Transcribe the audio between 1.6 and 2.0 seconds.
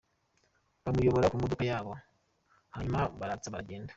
yabo